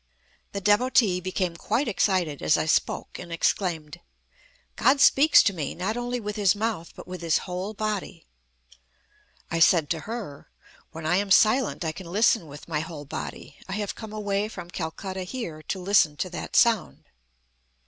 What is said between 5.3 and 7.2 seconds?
to me, not only with His mouth, but